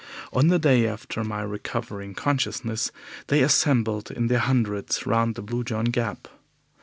[0.33, 2.91] On the day after my recovering consciousness
[3.27, 6.27] they assembled in their hundreds round the Blue John Gap.